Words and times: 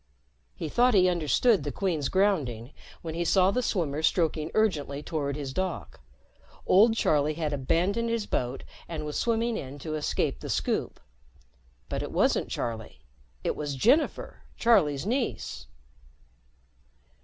He 0.55 0.67
thought 0.67 0.95
he 0.95 1.07
understood 1.07 1.63
the 1.63 1.71
Queen's 1.71 2.09
grounding 2.09 2.73
when 3.03 3.13
he 3.13 3.23
saw 3.23 3.51
the 3.51 3.61
swimmer 3.61 4.01
stroking 4.01 4.49
urgently 4.55 5.03
toward 5.03 5.35
his 5.35 5.53
dock. 5.53 5.99
Old 6.65 6.95
Charlie 6.95 7.35
had 7.35 7.53
abandoned 7.53 8.09
his 8.09 8.25
boat 8.25 8.63
and 8.87 9.05
was 9.05 9.19
swimming 9.19 9.57
in 9.57 9.77
to 9.77 9.93
escape 9.93 10.39
the 10.39 10.49
Scoop. 10.49 10.99
But 11.87 12.01
it 12.01 12.11
wasn't 12.11 12.49
Charlie. 12.49 13.01
It 13.43 13.55
was 13.55 13.75
Jennifer, 13.75 14.41
Charlie's 14.57 15.05
niece. 15.05 15.67